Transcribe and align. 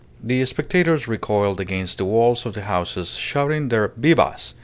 The 0.23 0.43
spectators 0.45 1.07
recoiled 1.07 1.59
against 1.59 1.99
the 1.99 2.05
walls 2.05 2.47
of 2.47 2.53
the 2.53 2.63
houses 2.63 3.11
shouting 3.11 3.69
their 3.69 3.89
Vivas! 3.95 4.55